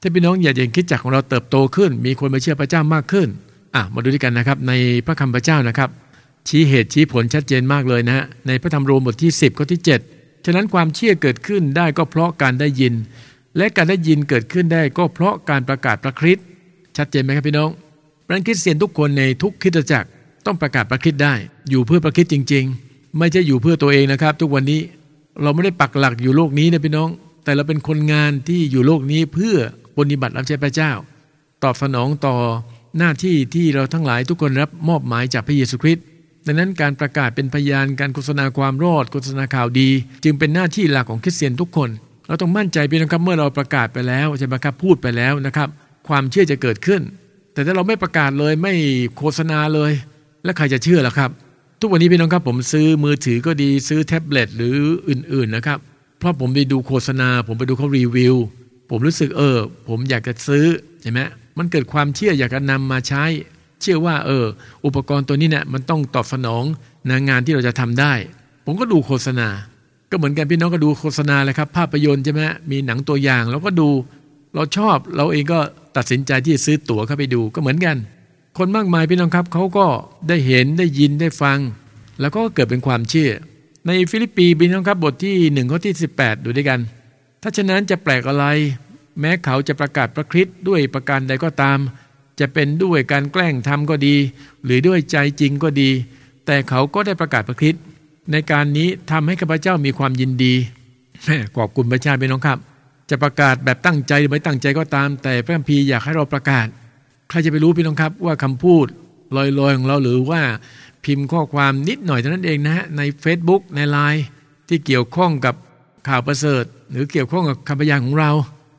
[0.00, 3.28] ถ้าพี่น้องอยากเห็นคิดจักของเราเติบโตขึ้น มีคนมาเชื่อพระเจ้ามากขึ้น
[3.74, 4.72] อะมาดูด้วยกันนะครับ ใน
[5.06, 5.90] พระคำพระเจ้านะครับ
[6.48, 9.80] ชี้เหตุชี้ผลชัดเจนมากเลยนะฮะในพระธรรมโรมบทที่ 10ข้อที่
[10.12, 12.94] 7 ฉะนั้นความเชื่อเกิดขึ้นได้ก็เพราะการได้ยิน
[13.56, 16.46] และการได้ยินเกิดขึ้นได้ก็เพราะการประกาศพระคริสต์
[16.96, 17.70] ชัดเจนไหมครับพี่น้อง
[18.26, 20.08] พระคริสเตียนทุกคนในทุกคริสตจักร
[20.46, 21.34] ต้องประกาศพระคริสต์ได้
[21.70, 24.80] อยู่เพื่อพระคริสต์จริง ๆ ไม่ใช่อยู่เพื่อตัวเองนะครับ ทุกวันนี้
[25.42, 27.08] เราไม่ได้ปักหลักอยู่โลกนี้นะพี่น้อง
[27.44, 29.56] แต่เราเป็นคนงานที่อยู่โลกนี้เพื่อ
[29.96, 30.92] ปฏิบัติรับใช้พระเจ้า
[31.64, 32.34] ตอบสนองต่อ
[32.98, 36.04] หน้าที่ที่เราทั้งหลายทุกคนรับมอบหมายจากพระเยซูคริสต์
[36.46, 39.88] ดังนั้นการประกาศเป็นพยานการโฆษณาความรอดโฆษณาข่าวดี
[40.24, 41.90] จึงเป็นหน้าที่หลักของคริสเตียนทุกคน
[42.26, 45.68] เราต้องมั่นใจพี่นะครับเมื่อเราประกาศไปแล้วใช่ไหมครับพูดไปแล้วนะครับ
[46.08, 47.02] ความเชื่อจะเกิดขึ้น
[47.52, 48.74] แต่ถ้าเราไม่ประกาศเลยไม่
[49.16, 49.92] โฆษณาเลย
[50.44, 51.30] แล้วใครจะเชื่อล่ะครับ
[51.80, 54.76] ทุกวันนี้พี่น้องครับผมซื้อมือถือก็ดีซื้อแท็บเล็ตหรือ
[55.08, 55.78] อื่นๆนะครับ
[56.18, 58.36] เพราะผมไปดูโฆษณา ผมไปดูเขารีวิว
[58.90, 60.66] ผมรู้สึกเออ ผมอยากจะซื้อ
[61.02, 61.20] ใช่ไหม
[61.58, 63.24] มันเกิดความเชื่ออยากจะนำมาใช้
[63.80, 64.44] เชื่อว่าเออ
[64.84, 66.64] อุปกรณ์ตัวนี้เนี่ยมันต้องตอบสนอง
[67.08, 68.12] นงานที่เราจะทำได้
[68.66, 69.48] ผมก็ดูโฆษณา
[70.10, 73.88] ก็เหมือนกันพี่น้องก็ดูโฆษณาเลยครับ ภาพยนตร์ใช่ไหมมีหนังตัวอย่างเราก็ดู
[74.54, 75.58] เราชอบเราเองก็
[75.96, 77.96] ตัดสินใจที่จะซื้อตั๋วเข้าไปดูก็เหมือนกัน
[78.58, 79.86] คนมากมายพี่น้องครับเขาก็
[80.28, 81.58] ได้เห็นได้ยินได้ฟัง
[82.20, 83.30] แล้วก็เกิดเป็นความเชื่อ
[83.86, 86.80] ในฟิลิปปีพี่น้องครับบทที่1ข้อที่ 18 ดูด้วยกัน
[87.42, 88.44] ถ้าฉะนั้นจะแปลกอะไร
[89.20, 91.78] แม้เขาจะประกาศพระคริสต์ด้วยประการใดก็ตาม
[92.40, 94.16] จะเป็นด้วยการแกล้งทำก็ดี
[94.64, 95.90] หรือด้วยใจจริงก็ดี
[96.46, 97.82] แต่เขาก็ได้ประกาศพระคริสต์
[98.32, 100.54] ในการนี้ทำให้ข้าพเจ้ามีความยินดี
[101.56, 102.58] ขอบคุณพระเจ้าพี่น้องครับ
[103.10, 106.66] จะประกาศแบบตั้งใจหรือไม่ตั้งใจก็ตาม แต่พระคัมภีร์อยากให้เราประกาศ
[107.30, 108.86] ใครจะไปรู้พี่น้องครับว่าคำพูด
[109.36, 110.42] ลอยๆของเราหรือว่า
[111.04, 114.24] พิมพ์ข้อความนิดหน่อยเท่านั้นเองนะฮะใน Facebook ในไลน์
[114.68, 115.54] ที่เกี่ยวข้องกับ
[116.08, 118.30] ข่าวประเสริฐ หรือเกี่ยวข้องกับคำพยานของเรา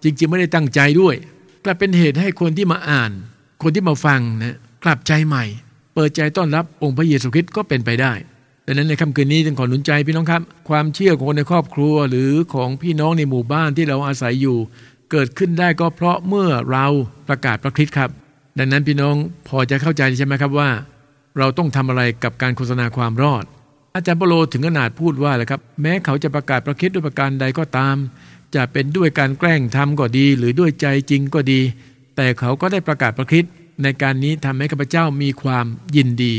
[0.03, 1.15] จริงๆ ไม่ได้ตั้งใจด้วย
[1.63, 3.11] กลับเป็นเหตุให้คนที่มาอ่าน
[3.63, 5.45] คนที่มาฟังนะกลับใจใหม่
[5.93, 8.13] เปิดใจต้อนรับองค์พระเยซูคริสต์ก็เป็นไปได้
[8.65, 14.57] ดังนั้นในค่ำคืนนี้จึงขอหนุนใจพี่น้องครับ ความเชื่อของคนในครอบครัวหรือของพี่น้องในหมู่บ้านที่เราอาศัยอยู่
[15.11, 16.85] เกิดขึ้นได้ก็เพราะเมื่อเรา
[17.27, 18.09] ประกาศพระคริสต์ครับ
[18.57, 19.15] ดังนั้นพี่น้อง
[19.47, 20.69] พอจะเข้าใจใช่ไหมครับว่า
[21.37, 23.43] เราต้องทำอะไรกับการโฆษณาความรอด
[23.95, 27.95] อาจารย์เปโลถึงขนาดพูดว่าแหละครับ แม้เขาจะประกาศพระคริสต์ด้วยประการใดก็ตาม
[28.55, 31.61] จะเป็นด้วยการแกล้งทำก็ดี หรือด้วยใจจริงก็ดี
[32.15, 33.51] แต่เขาก็ได้ประกาศพระคริสต์
[33.83, 36.35] ในการนี้ทำให้ข้าพเจ้ามีความยินดี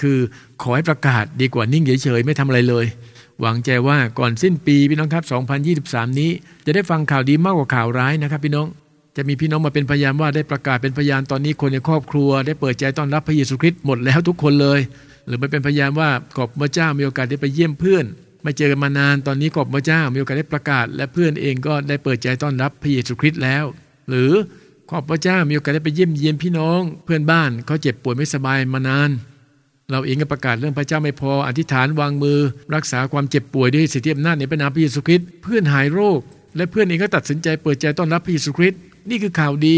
[0.00, 0.18] คือ
[0.62, 2.86] ขอให้ประกาศดีกว่านิ่งเฉยๆไม่ทำอะไรเลย
[3.40, 5.24] หวังใจว่าก่อนสิ้นปีพี่น้องครับ
[5.72, 6.30] 2023 นี้
[6.66, 8.66] จะได้ฟังข่าวดีมากกว่าข่าวร้ายนะครับพี่น้อง
[9.16, 14.80] จะมีพี่น้องมาเป็นพยานว่าได้ประกาศเป็นพยานตอนนี้คนในครอบครัว ได้เปิดใจต้อนรับพระเยซูคริสต์หมดแล้วทุกคนเลย
[15.26, 18.04] หรือไม่เป็นพยานว่าขอบพระเจ้ามีโอกาสได้ไปเยี่ยมเพื่อน
[18.42, 23.64] ไม่เจอกันมานานตอนนี้ขอบพระเจ้ามีโอกาสได้ประกาศ และเพื่อนเองก็ได้เปิดใจต้อนรับพระเยซูคริสต์แล้ว
[24.08, 24.32] หรือ
[24.90, 29.10] ขอบพระเจ้ามีโอกาสได้ไปเยี่ยมเยียนพี่น้อง เพื่อนบ้านเขาเจ็บป่วยไม่สบายมานาน
[29.90, 32.38] เราเองก็ประกาศเรื่องพระเจ้าไม่พออธิษฐานวางมือ
[32.74, 36.20] รักษาความเจ็บป่วยด้วยสิทธิอำนาจในพระนามพระเยซูคริสต์เพื่อนหายโรค
[36.56, 39.76] และเพื่อนเองก็ตัดสินใจเปิดใจต้อนรับพระเยซูคริสต์ นี่คือข่าวดี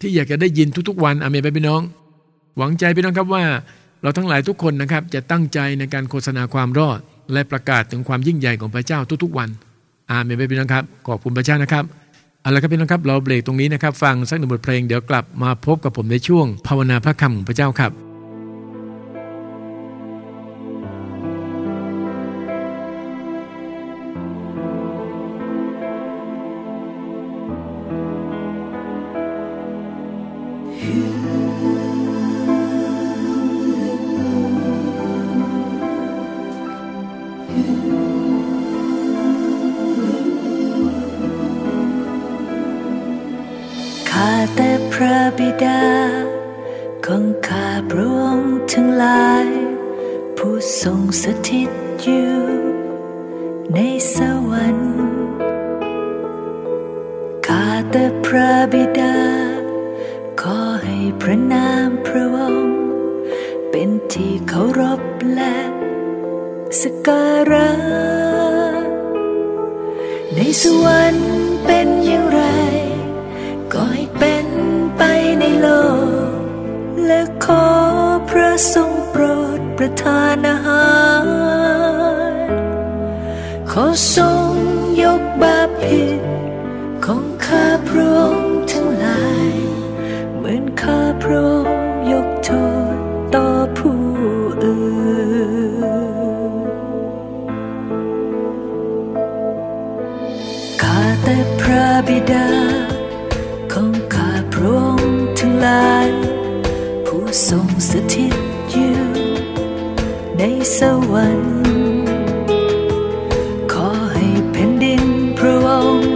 [0.00, 1.82] ที่อยากจะได้ยินทุกๆ วันอเมนไปพี่น้อง
[2.56, 3.44] หวังใจพี่น้องครับว่า
[4.02, 6.98] เราทั้งหลายทุกคนนะครับ จะตั้งใจในการโฆษณาความรอด
[7.32, 9.48] และประกาศถึงความยิ่งใหญ่ของพระเจ้าทุกๆ วัน
[10.10, 11.84] อาเมนไปพี่น้องครับขอบคุณพระเจ้านะครับ
[12.42, 18.09] เอาละครับพี่น้องครับเราเบรกตรงนี้นะครับ ฟังสักหนึ่งบทเพลงเดี๋ยวกลับมาพบกับผมในช่วงภาวนาพระคำของพระเจ้าครับ
[48.82, 49.48] ทั้งหลาย
[50.36, 51.70] ผู้ทรงสถิต
[52.02, 52.36] อยู่
[53.74, 53.78] ใน
[54.14, 54.18] ส
[54.50, 55.00] วรรค์
[57.46, 59.18] ข้าแต่พระบิดา
[60.40, 62.76] ขอให้พระนามพระองค์
[63.70, 65.02] เป็นที่เคารพ
[65.34, 65.56] และ
[66.80, 67.70] สการะ
[70.34, 71.30] ในสวรรค์
[71.66, 72.42] เป็นอย่างไร
[73.72, 74.46] ก็ให้เป็น
[74.96, 75.02] ไป
[75.40, 75.68] ในโล
[76.40, 76.40] ก
[77.06, 77.89] และขอ
[78.74, 79.22] ทรงโปร
[79.58, 80.90] ดประทานอาหา
[82.32, 82.34] ร
[83.70, 84.50] ขอทรง
[85.02, 86.20] ยกบาปผิด
[87.04, 89.52] ของข้าพระองค์ทั้งหลาย
[90.36, 91.59] เหมือนข้าพระองค์
[110.78, 110.80] ส
[111.12, 111.58] วรรค์
[113.72, 115.02] ขอให้แผ่นดิน
[115.38, 116.12] พระองค์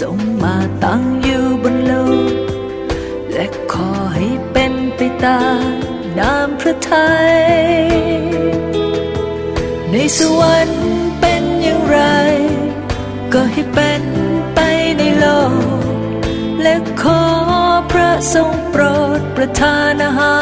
[0.00, 1.92] ทรงมาตั้งอยู่บนโล
[2.30, 2.32] ก
[3.32, 5.72] และขอให้เป็นไปตาม
[6.18, 7.34] น้ำพระทัย
[9.90, 10.84] ในสวรรค์
[11.20, 11.98] เป็นอย่างไร
[13.32, 14.02] ก็ให้เป็น
[14.54, 14.60] ไป
[14.98, 15.26] ในโล
[15.82, 15.84] ก
[16.62, 17.22] และขอ
[17.90, 18.82] พระทรงโปร
[19.18, 20.36] ดประทานอาหา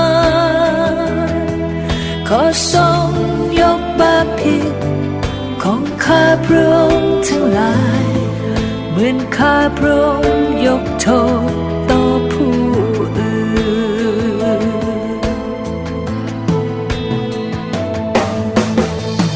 [0.00, 0.01] ร
[2.72, 3.08] ทรง
[3.60, 4.74] ยกบาปผิด
[5.62, 8.06] ของข้าพระองค์ทั้งหลาย
[8.90, 11.06] เหมือนข้าพระองค์ยกโท
[11.48, 11.50] ษ
[11.90, 12.56] ต่อผู้
[13.16, 14.62] อื่น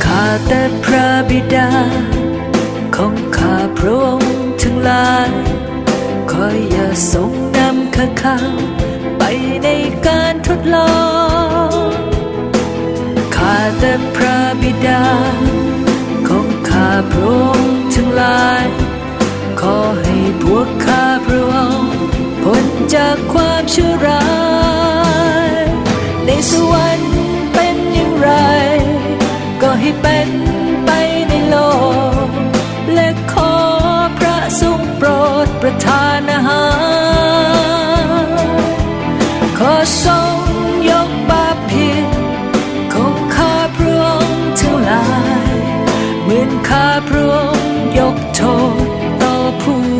[0.04, 1.70] ข้าแต่พระบิดา
[2.96, 5.30] ของข้าพระองค์ทั้งหลาย
[6.30, 8.38] ขออย่าทรงนำข้าข้า
[9.18, 9.22] ไป
[9.64, 9.68] ใน
[10.06, 11.15] การทดลอง
[13.80, 15.04] แต่พระบิดา
[16.28, 18.64] ของข้าพระองค์ทั้งหลาย
[19.60, 21.92] ขอให้พวกข้าพระองค์
[22.42, 22.64] พ้น
[22.94, 24.26] จากความชั่วร้า
[25.50, 25.64] ย
[26.26, 27.14] ในสวรรค์
[27.52, 28.30] เป็นอย่างไร
[29.62, 30.30] ก็ให้เป็น
[30.86, 30.90] ไป
[31.28, 31.56] ในโล
[32.26, 32.28] ก
[32.94, 33.54] และขอ
[34.18, 35.08] พระทรงโปร
[35.46, 36.66] ดประทานอาหา
[38.24, 38.28] ร
[39.58, 39.74] ขอ
[40.04, 40.36] ทรง
[44.88, 45.04] ลา
[45.52, 45.56] ย
[46.22, 48.42] เหมือนข้าพระองค์ยกโท
[48.84, 48.86] ษ
[49.22, 49.95] ต่อผู้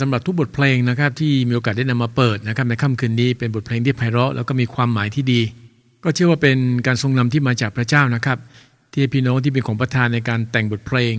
[0.00, 5.40] คุณพระเจ้าสำหรับทุกบทเพลงนะครับที่มีโอกาสได้นำมาเปิดนะครับในค่ำคืนนี้เป็นบทเพลงที่ไพเราะแล้วก็มีความหมายที่ดี
[6.04, 8.38] ก็เชื่อว่าเป็นการทรงนำที่มาจากพระเจ้านะครับ
[8.92, 11.14] ที่พี่น้องที่เป็นของประทานในการแต่งบทเพลง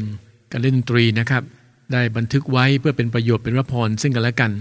[0.51, 1.43] การเล่นดนตรีนะครับ
[1.91, 4.51] ได้บันทึกไว้เพื่อเป็นประโยชน์เป็นพระพรซึ่งกันและกัน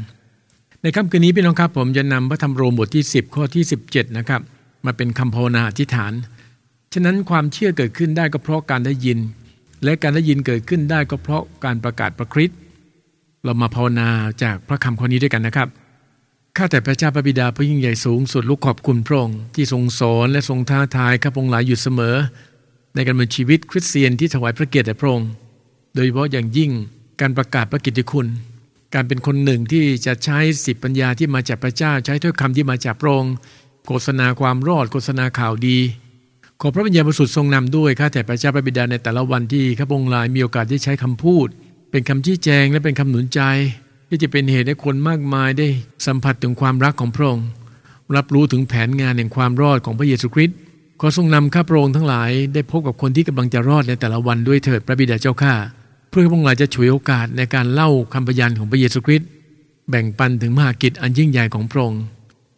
[0.83, 4.41] ในค่ำคืนนี้พี่น้องครับผมจะนำพระธรรมโรมบทที่ 10 ข้อที่ 17นะครับ
[4.85, 6.12] มาเป็นคำภาวนาอธิษฐาน
[6.93, 9.18] ฉะนั้นความเชื่อเกิดขึ้นได้ก็เพราะการได้ยิน
[9.85, 12.59] และการได้ยินเกิดขึ้นได้ก็เพราะการประกาศประคริสต์
[13.45, 14.09] เรามาภาวนา
[14.43, 15.68] จากพระคำข้อนี้ด้วยกันนะครับ
[16.57, 22.16] ข้าแต่พระเจ้าพระบิดาผู้ยิ่งใหญ่สูงสุดลูกขอบคุณพระองค์ที่ทรงสอนและทรงท้าทายข้าพงค์หลายอยู่เสมอ
[22.95, 25.30] ในการเนินชีวิตคริสเตียนที่ถวายพระเกียรติแด่พระองค์
[25.95, 26.70] โดยเฉพาะอย่างยิ่ง
[27.20, 28.26] การประกาศพระกิตติคุณ
[28.95, 33.34] การเป็นคนหนึ่งที่จะใช้สิทธิปัญญาที่มาจากพระเจ้าใช้ถ้อยคำที่มาจากพระองค์
[33.86, 35.78] โฆษณาความรอดโฆษณาข่าวดี
[36.61, 41.49] ขอพระวิญญาณบริสุทธิ์ทรงนำด้วยข้าแต่พระเจ้าพระบิดาในแต่ละวันที่ข้าพงค์หลายมีโอกาสได้ใช้คำพูด
[41.91, 43.41] เป็นคำชี้แจงและเป็นคำหนุนใจ
[44.09, 45.68] ที่จะเป็นเหตุให้คนมากมายได้
[46.07, 47.47] สัมผัสถึงความรักของพระองค์
[48.16, 50.57] รับรู้ถึงแผนงานแห่งความรอดของพระเยซูคริสต์
[51.01, 55.55] ขอทรงนำข้าพระองค์ทั้งหลายได้พบกับคนที่กำลังจะรอดในแต่ละวันด้วยเถิดพระบิดาเจ้าข้า
[56.11, 59.28] เพื่อพระองค์จะฉวยโอกาสในการเล่าคำพยานของพระเยซูคริสต์
[59.91, 62.03] แบ่งปันถึงมหากิจอันยิ่งใหญ่ของพระองค์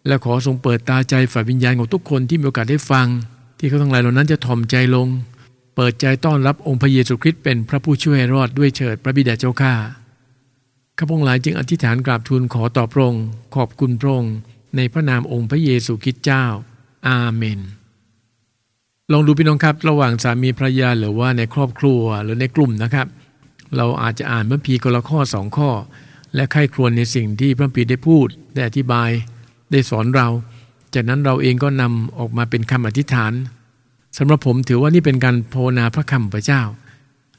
[0.07, 3.07] และขอทรงเปิดตาใจฝ่ายวิญญาณของทุกคนที่มีโอกาสได้ฟัง
[3.59, 5.09] ที่เขาทั้งหลายเหล่านั้นจะถ่อมใจลง
[5.75, 9.75] เปิดใจต้อนรับองค์พระเยซูคริสต์เป็นพระผู้ช่วยรอดด้วยเถิดพระบิดาเจ้าข้า
[10.99, 14.35] ข้าพงหลายจึงอธิษฐานกราบทูลขอต่อพระองค์ขอบคุณพระองค์
[14.77, 16.45] ในพระนามองค์พระเยซูคริสต์เจ้า
[17.09, 17.61] อาเมน
[19.13, 23.07] ลองดูพี่น้องครับ ระหว่างสามีภรรยาหรือว่าในครอบครัวหรือในกลุ่มนะครับ
[23.77, 25.71] เราอาจจะอ่านพระพีคนละข้อสองข้อ
[26.35, 29.11] และไข้ครวญในสิ่งที่พระพีได้พูดได้อธิบาย
[29.71, 30.29] ได้สอนเรา
[30.95, 33.33] จากนั้นเราเองก็นำออกมาเป็นคำอธิษฐาน
[34.19, 36.63] สำหรับผมถือว่านี่เป็นการโพนาพระคำพระเจ้า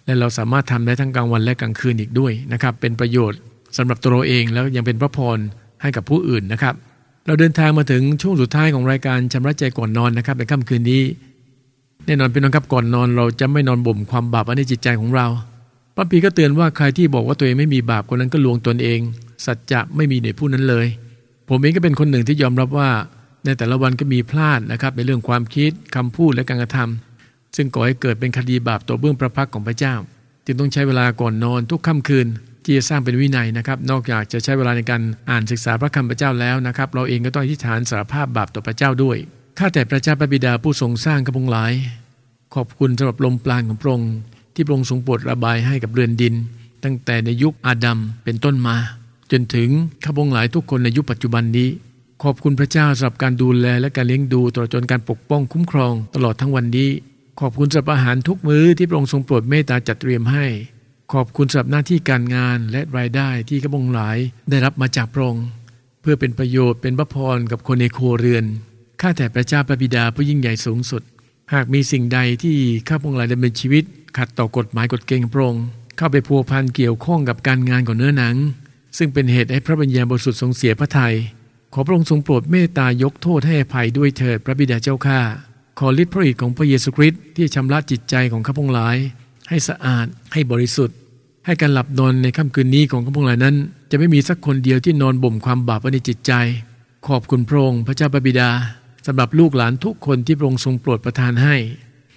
[0.05, 3.39] และเราสามารถทำได้ทั้งกลางวันและกลางคืนอีกด้วยนะครับ เป็นประโยชน์
[3.77, 5.37] สำหรับตัวเราเองแล้วยังเป็นพระพร
[5.81, 6.75] ให้กับผู้อื่นนะครับ
[7.25, 11.03] เราเดินทางมาถึงช่วงสุดท้ายของรายการชำระใจก่อนนอนนะครับในค่ำคืนนี้
[12.05, 15.27] แน่นอนพี่น้องครับก่อนนอน เราจะไม่นอนบ่มความบาปในจิตใจของเรา
[15.95, 18.99] พระปีก็เตือนว่าใครที่บอกว่าตัวเองไม่มีบาปคนนั้นก็ลวงตนเอง
[19.45, 20.87] สัจจะไม่มีในผู้นั้นเลย
[21.49, 22.89] ผมเองก็เป็นคนหนึ่งที่ยอมรับว่า
[23.45, 29.95] ในแต่ละวันก็มีพลาดนะครับในเรื่องความคิดคำพูดและการกระทำซึ่งก่อให้เกิดเป็นคดีบาปต่อเบื้องพระพักของพระเจ้า
[30.45, 32.27] จึงต้องใช้เวลาก่อนนอนทุกค่ำคืน
[32.63, 39.17] ที่จะสร้างเป็นวินัยนะครับ นอกจากจะใช้เวลาในการอ่านศึกษาพระคำพระเจ้าแล้วนะครับ เราเองก็ต้องอธิษฐานสารภาพบาปต่อพระเจ้าด้วย
[39.59, 41.73] ข้าแต่พระเจ้าพระบิดาผู้ทรงสร้างกระพงหลาย
[42.55, 44.13] ขอบคุณสำหรับลมปราณของพระองค์
[44.53, 46.33] ที่พระองค์ทรงโปรดระบายให้กับเรือนดิน
[46.83, 48.75] ตั้งแต่ในยุคอาดัมเป็นต้นมา
[49.31, 49.69] จนถึง
[50.03, 51.69] ข้าพงหลายทุกคนในยุคปัจจุบันนี้
[52.27, 56.89] ขอบคุณพระเจ้าสำหรับการดูแลและการเลี้ยงดูตลอดจนการปกป้องคุ้มครองตลอดทั้งวันนี้
[57.39, 60.45] ขอบคุณสำหรับอาหารทุกมื้อที่พระองค์ทรงโปรดเมตตาจัดเตรียมให้
[61.13, 64.17] ขอบคุณสำหรับหน้าที่การงานและรายได้ที่กระบงหลาย
[64.49, 65.45] ได้รับมาจากพระองค์
[66.01, 68.45] เพื่อเป็นประโยชน์เป็นพระพรกับคนในครัวเรือน
[69.01, 71.03] ข้าแต่พระเจ้าพระบิดาผู้ยิ่งใหญ่สูงสุด
[71.53, 72.57] หากมีสิ่งใดที่
[72.87, 73.83] ข้าพงหลายดำเนินชีวิต
[74.17, 75.65] ขัดต่อกฎหมายกฎเกณฑ์พระองค์
[75.97, 78.35] เข้าไปพัวพันเกี่ยวข้องกับการงานของเนื้อหนัง
[78.97, 81.15] ซึ่งเป็นเหตุให้พระบัญญาบริสุทธิ์ทรงเสียพระทยัย
[81.73, 85.19] ขอพระองค์ทรงโปรดเมตตายกโทษให้อภัยด้วยเถิดพระบิดาเจ้าข้า
[85.79, 88.97] ขอฤทธิ์พระอิทธิ์ของพระเยซูคริสต์ที่ชำระจิตใจของข้าพงหลาย
[89.49, 90.97] ให้สะอาดให้บริสุทธิ์
[91.45, 93.55] ให้การหลับนอนในค่ำคืนนี้ของข้าพงหลายนั้น
[93.91, 96.31] จะไม่มีสักคนเดียวที่นอนบ่มความบาปไว้ในจิตใจ
[97.07, 98.49] ขอบคุณพระองค์พระเจ้าปบิดา
[99.05, 101.55] สำหรับลูกหลานทุกคนที่พระองค์ทรงโปรดประทานให้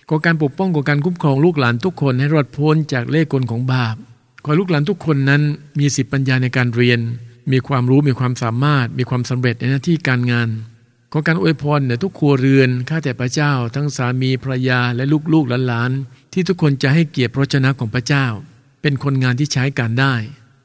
[0.09, 3.97] ขอการปกป้องขอการคุ้มครองลูกหลานทุกคนให้รอดพ้นจากเล่ห์กลของบาป
[4.45, 5.43] ขอลูกหลานทุกคนนั้น
[5.79, 7.01] มีสิทธิปัญญาในการเรียน
[7.53, 10.49] มีความรู้มีความสามารถ มีความสำเร็จในหน้าที่การงาน
[11.13, 18.27] ขอการอวยพรในทุกครัวเรือนข้าแต่พระเจ้า ทั้งสามีภรรยาและลูกๆหลานๆที่ทุกคนจะให้เกียรติพระชนะของพระเจ้า
[18.83, 20.15] เป็นคนงานที่ใช้การได้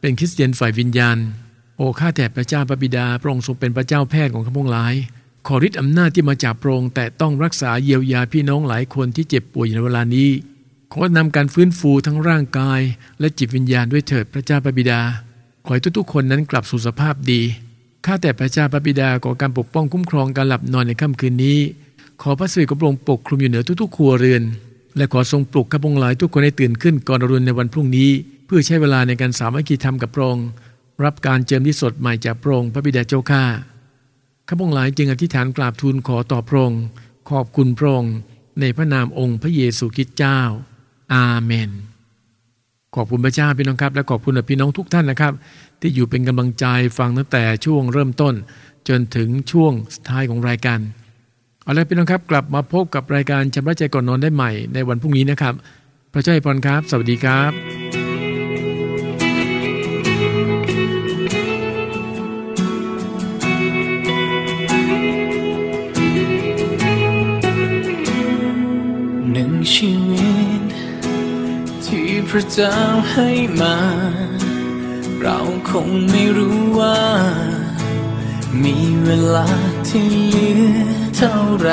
[0.02, 1.18] เป็นคริสเตียนฝ่ายวิญญาณ
[1.78, 4.94] โอ้ข้าแต่พระเจ้าพระบิดาพระองค์ทรงเป็นพระเจ้าแพทย์ของข้าพงหลาย
[5.48, 10.30] ขอฤทธิ์อำนาจที่มาจากพระองค์แต่ต้องรักษาเยียวยาพี่น้องหลายคนที่เจ็บป่วยในเวลานี้
[10.94, 12.82] ขอนำการฟื้นฟูทั้งร่างกาย
[13.20, 15.02] และจิตวิญญาณด้วยเถิดพระเจ้าพระบิดา
[15.66, 17.42] ขอให้ทุกๆคนนั้นกลับสู่สภาพดี
[18.06, 21.60] ข้าแต่พระเจ้าพระบิดาขอการปกป้องคุ้มครองการหลับนอนในค่ำคืนนี้
[22.22, 24.44] ขอพระสิริของพระองค์ปกคลุมอยู่เหนือทุกๆครัวเรือน
[24.98, 28.10] และขอทรงปลุกข้าพงหลายทุกคนให้ตื่นขึ้นก่อนอรุณในวันพรุ่งนี้
[28.46, 30.48] เพื่อใช้เวลาในการสามัคคีธรรมกับพระองค์
[31.04, 33.44] รับการเจิมที่สดใหม่จากพระองค์พระบิดาเจ้าข้า
[34.48, 36.84] ข้าพงหลายจึงอธิษฐานกราบทูลขอต่อพระองค์
[37.30, 38.16] ขอบคุณพระองค์
[38.60, 40.40] ในพระนามองค์พระเยซูคริสต์เจ้า
[41.14, 41.70] อาเมน
[42.96, 45.34] ขอบคุณพระเจ้าพี่น้องครับ และขอบคุณพี่น้องทุกท่านนะครับ
[45.82, 46.66] ที่อยู่เป็นกำลังใจ
[46.98, 48.34] ฟังตั้งแต่ช่วงเริ่มต้น
[48.88, 49.74] จนถึงช่วง
[50.08, 50.80] ท้ายของรายการ
[51.64, 55.54] เอาละพี่น้องครับกลับมาพบกับรายการชำระใจก่อนนอนได้ใหม่ในวันพรุ่งนี้นะครับ
[56.14, 58.01] พระเจ้าอวยพรครับ สวัสดีครับ
[72.36, 72.80] พระเจ้า
[73.12, 73.30] ให้
[73.62, 73.78] มา
[75.22, 77.02] เราคงไม่รู้ว่า
[78.64, 79.50] มีเวลา
[79.90, 80.82] ที่เหลือ
[81.18, 81.72] เท่าไร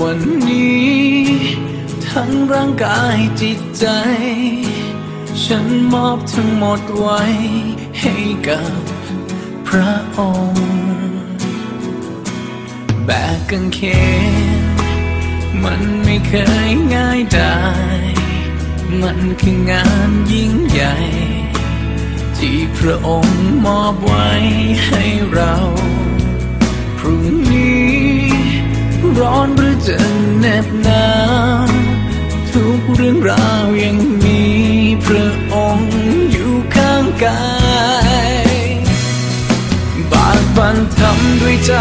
[0.00, 1.00] วันนี้
[2.08, 3.86] ทั้งร่างกายจิตใจ
[5.44, 7.22] ฉันมอบทั้งหมดไว้
[8.00, 8.16] ให้
[8.48, 8.80] กับ
[9.68, 10.70] พระองค์
[13.04, 13.80] แบกกังเข
[14.60, 14.62] น
[15.64, 16.32] มันไม่เค
[16.68, 18.11] ยง่ายได้
[19.00, 20.94] มันคืองานยิ่งใหญ่
[22.38, 24.28] ที่พระองค์มอบไว้
[24.86, 25.54] ให้เรา
[26.98, 27.92] พรุ่งนี้
[29.18, 29.98] ร้อนหรือจะ
[30.38, 31.08] เหน็บหนา
[31.64, 31.68] ว
[32.52, 34.42] ทุกเรื่องราวยังมี
[35.06, 35.92] พระองค์
[36.30, 37.44] อยู่ข้างกา
[38.38, 38.42] ย
[40.12, 41.72] บากบันทำด้วยใจ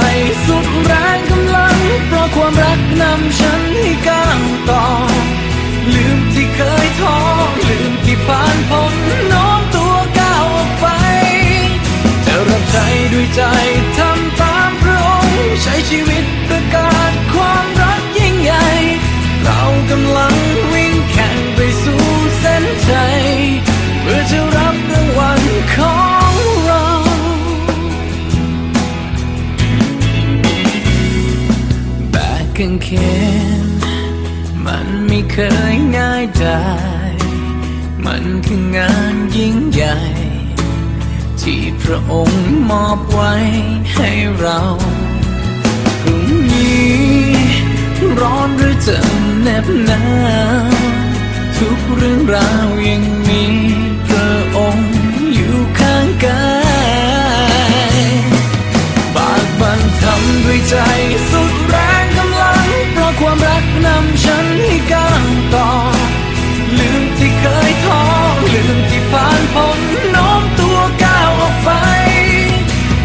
[0.45, 4.85] สุดแรงกำลัง เพราะความรักนำฉันให้ก้าวต่อ
[5.95, 7.17] ลืมที่เคยท้อ
[7.69, 8.93] ลืมที่ผ่านพ้น
[9.29, 10.85] โน้มตัวก้าวออกไป
[12.25, 13.41] จะรับใช้ด้วยใจ
[13.97, 18.65] ทำตามพระองค์ใช้ชีวิตประกาศความรักยิ่งใหญ่
[19.43, 19.61] เรา
[19.91, 20.35] กำลัง
[20.73, 22.03] วิ่งแข่งไปสู่
[22.39, 23.21] เส้นชัย
[24.01, 25.41] เพื่อจะรับรางวัล
[25.75, 25.97] ขอ
[26.31, 26.33] ง
[26.65, 26.85] เรา
[32.11, 32.89] แบกกางเข
[33.50, 33.50] น
[35.07, 35.37] ไม่เค
[35.73, 36.65] ยง่ายได้
[38.05, 39.97] มันคืองานยิ่งใหญ่
[41.41, 43.33] ที่พระองค์มอบไว้
[43.93, 44.59] ให้เรา
[46.01, 46.91] พรุ่งนี้
[48.19, 48.97] ร้อนหรือจะ
[49.41, 50.03] เหน็บหนา
[50.63, 50.71] ว
[51.57, 53.43] ทุกเรื่องราวยังมี
[54.07, 54.91] พระองค์
[55.35, 56.45] อยู่ข้างกา
[57.95, 57.99] ย
[59.15, 60.75] บากบันทำด้วยใจ
[64.93, 65.69] ก้าวต่อ
[66.79, 68.01] ลืมที่เคยท้อ
[68.53, 69.79] ลืมที่ผ่านพ้น
[70.11, 71.69] โน้มตัวก้าวออกไป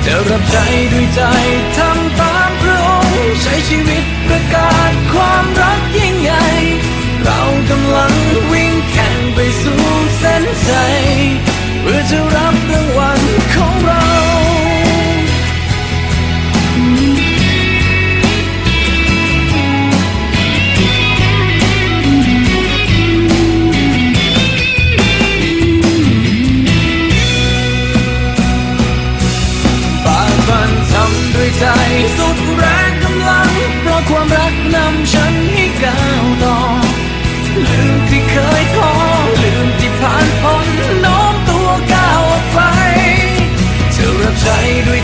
[0.04, 0.56] จะรับใจ
[0.92, 1.22] ด้วยใจ
[1.76, 1.95] ท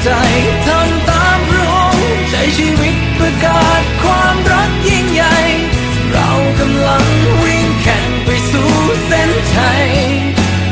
[0.08, 0.10] จ
[0.66, 1.96] ทำตามระอง
[2.30, 5.36] ใช้ชีวิตประกาศความรักยิ่งใหญ่
[6.12, 7.04] เรากำลัง
[7.42, 8.70] วิ่งแข่งไปสู่
[9.06, 9.84] เส้นชัย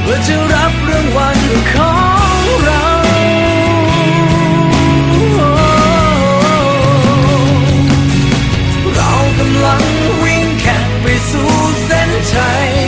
[0.02, 1.38] เพื่อจะรับรางวัล
[1.72, 1.92] ขอ
[2.40, 2.86] งเรา
[8.94, 9.82] เรากำลัง
[10.24, 11.50] วิ่งแข่งไปสู่
[11.84, 12.79] เส้นชัย